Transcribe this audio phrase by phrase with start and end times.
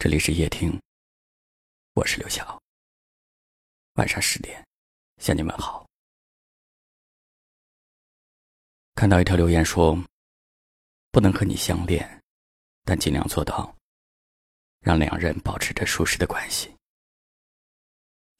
[0.00, 0.80] 这里是夜听，
[1.94, 2.62] 我是刘晓。
[3.94, 4.64] 晚上十点，
[5.16, 5.84] 向你们好。
[8.94, 9.98] 看到一条留言说
[11.10, 12.22] ：“不能和你相恋，
[12.84, 13.76] 但尽量做到
[14.78, 16.72] 让两人保持着舒适的关系，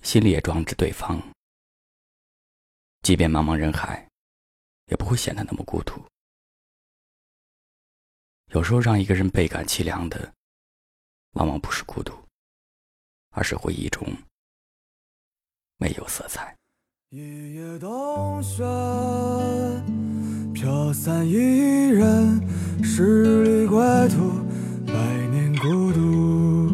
[0.04, 1.20] 心里也装着对方，
[3.02, 4.08] 即便茫茫人海，
[4.84, 6.00] 也不会显得那么孤独。
[8.52, 10.32] 有时候，让一个人倍感凄凉的。”
[11.38, 12.12] 往往不是孤独，
[13.30, 14.04] 而是回忆中
[15.76, 16.52] 没有色彩。
[17.10, 18.64] 一夜冬雪，
[20.52, 21.36] 飘散一
[21.90, 22.42] 人，
[22.82, 23.78] 十里归
[24.08, 24.32] 途，
[24.84, 24.92] 百
[25.28, 26.70] 年孤独，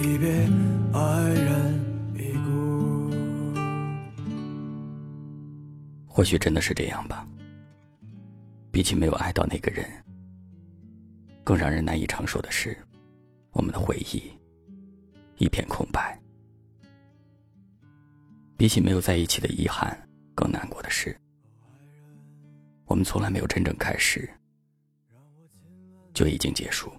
[0.00, 0.48] 一别
[0.94, 1.78] 爱人
[2.16, 3.10] 已故。
[6.08, 7.28] 或许真的是这样吧。
[8.70, 9.86] 比起没有爱到那个人，
[11.44, 12.74] 更让人难以承受的是。
[13.52, 14.22] 我们的回忆
[15.36, 16.18] 一片空白。
[18.56, 19.96] 比起没有在一起的遗憾，
[20.34, 21.16] 更难过的是，
[22.86, 24.28] 我们从来没有真正开始，
[26.14, 26.92] 就已经结束。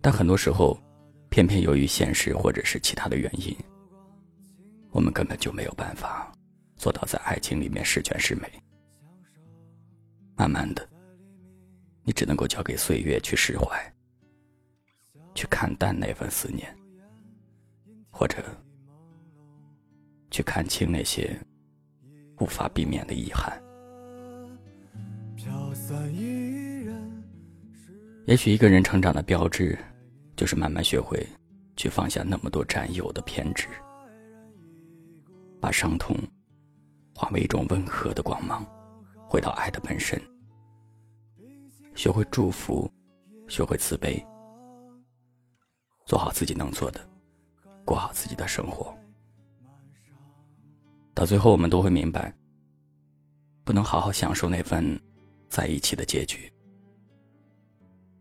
[0.00, 0.78] 但很多时候，
[1.28, 3.56] 偏偏由于现实或者是其他的原因，
[4.90, 6.32] 我们根本就没有办法
[6.76, 8.48] 做到在爱情里面十全十美。
[10.36, 10.93] 慢慢的。
[12.04, 13.92] 你只能够交给岁月去释怀，
[15.34, 16.68] 去看淡那份思念，
[18.10, 18.44] 或者
[20.30, 21.34] 去看清那些
[22.40, 23.58] 无法避免的遗憾。
[28.26, 29.78] 也许一个人成长的标志，
[30.36, 31.26] 就是慢慢学会
[31.76, 33.66] 去放下那么多占有的偏执，
[35.58, 36.16] 把伤痛
[37.14, 38.62] 化为一种温和的光芒，
[39.26, 40.20] 回到爱的本身。
[41.94, 42.90] 学会祝福，
[43.48, 44.24] 学会慈悲，
[46.04, 47.00] 做好自己能做的，
[47.84, 48.94] 过好自己的生活。
[51.14, 52.34] 到最后，我们都会明白，
[53.62, 55.00] 不能好好享受那份
[55.48, 56.52] 在一起的结局，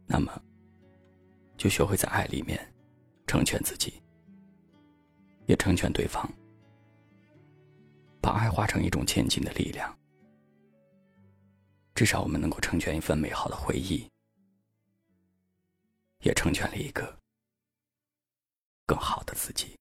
[0.06, 0.32] 那么
[1.58, 2.60] 就学会在爱里面
[3.26, 4.02] 成全自己，
[5.48, 6.32] 也成全对方，
[8.22, 9.92] 把爱化成一种前进的力量。
[12.04, 14.06] 至少我们能够成全一份美好的回忆，
[16.24, 17.18] 也成全了一个
[18.86, 19.74] 更好的自己。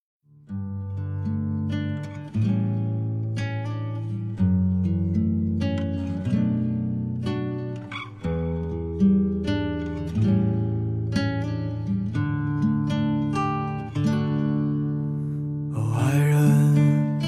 [15.74, 17.20] 爱人，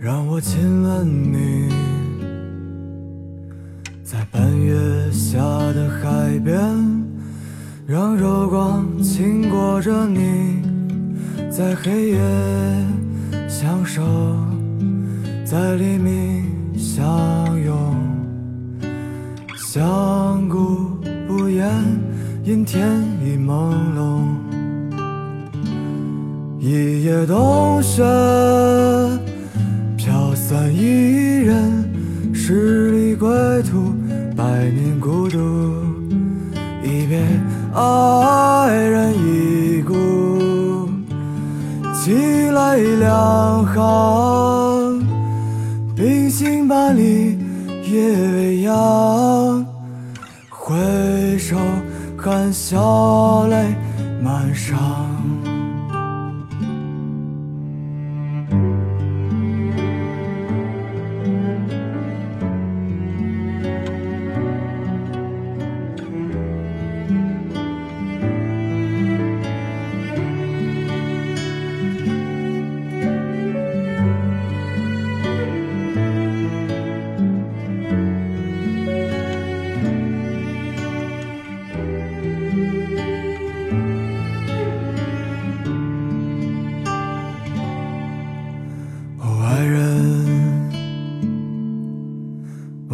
[0.00, 1.81] 让我亲吻你。
[7.92, 10.62] 让柔光轻裹着你，
[11.50, 12.18] 在黑夜
[13.46, 14.02] 相守，
[15.44, 16.42] 在黎明
[16.74, 17.04] 相
[17.62, 17.94] 拥，
[19.58, 20.96] 相顾
[21.28, 21.70] 不言，
[22.42, 22.88] 因天
[23.22, 24.22] 已朦胧。
[26.58, 28.02] 一夜冬雪，
[29.98, 31.92] 飘散一人，
[32.32, 33.28] 十里归
[33.64, 33.92] 途。
[34.34, 35.38] 百年孤独，
[37.74, 39.94] 爱人已故，
[41.94, 45.02] 寄来两行，
[45.96, 47.38] 冰心半里
[47.90, 49.64] 夜未央，
[50.50, 51.56] 回首
[52.18, 53.74] 含笑泪
[54.22, 54.74] 满裳。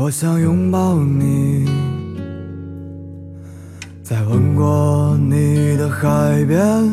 [0.01, 1.69] 我想拥抱你，
[4.01, 6.89] 在吻过你的海边，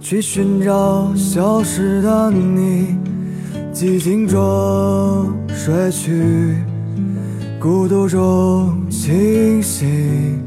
[0.00, 2.96] 去寻找消失的你。
[3.72, 6.56] 寂静中睡去，
[7.60, 10.42] 孤独中清醒，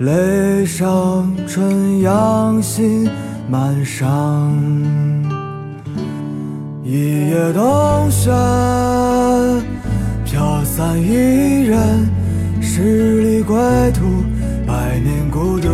[0.00, 3.08] 泪上春阳心
[3.48, 4.52] 满伤，
[6.82, 8.32] 一夜冬雪。
[10.34, 11.78] 飘散一人
[12.60, 13.56] 十里归
[13.92, 14.24] 途，
[14.66, 15.68] 百年孤独，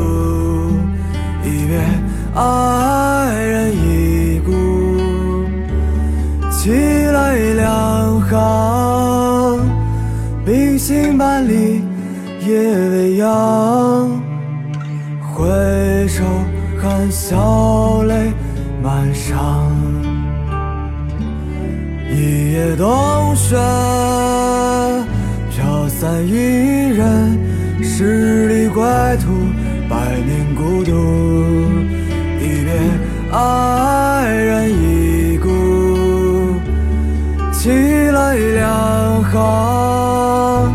[1.43, 1.81] 一别
[2.35, 4.53] 爱人已故，
[6.51, 9.67] 凄泪两行，
[10.45, 11.83] 冰心半里。
[12.47, 12.59] 夜
[12.91, 14.11] 未央，
[15.33, 16.23] 回首
[16.79, 18.31] 含笑泪
[18.83, 20.00] 满裳。
[22.13, 23.57] 一夜冬雪
[25.51, 27.39] 飘散一人，
[27.83, 28.83] 十里归
[29.19, 29.31] 途，
[29.89, 30.91] 百年孤独。
[32.41, 32.73] 一别，
[33.31, 35.49] 爱人已故，
[37.53, 40.73] 凄泪两行，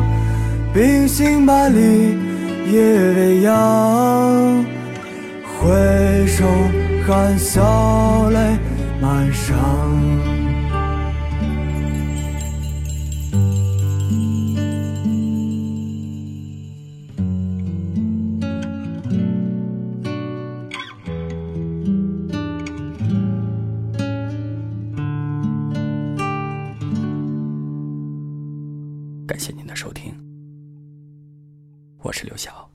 [0.73, 2.17] 冰心万里
[2.71, 2.81] 夜
[3.13, 4.63] 未央。
[5.59, 6.45] 回首
[7.05, 8.57] 含笑泪
[9.01, 10.44] 满裳。
[29.75, 30.15] 收听，
[31.97, 32.74] 我是刘晓。